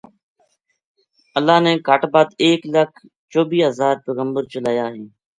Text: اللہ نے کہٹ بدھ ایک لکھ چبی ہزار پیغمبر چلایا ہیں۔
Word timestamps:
اللہ 1.37 1.57
نے 1.65 1.73
کہٹ 1.87 2.01
بدھ 2.13 2.33
ایک 2.45 2.61
لکھ 2.73 2.95
چبی 3.31 3.59
ہزار 3.67 3.95
پیغمبر 4.05 4.43
چلایا 4.53 4.85
ہیں۔ 4.93 5.07